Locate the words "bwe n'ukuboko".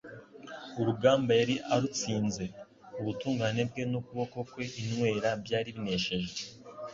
3.69-4.37